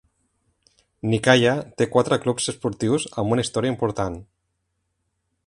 Nikaia 1.11 1.51
té 1.81 1.87
quatre 1.97 2.19
clubs 2.23 2.49
esportius 2.55 3.07
amb 3.25 3.37
una 3.37 3.47
història 3.47 3.75
important. 3.77 4.19